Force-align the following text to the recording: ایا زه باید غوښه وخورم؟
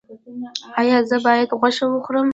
ایا 0.79 0.97
زه 1.09 1.17
باید 1.25 1.49
غوښه 1.59 1.85
وخورم؟ 1.89 2.27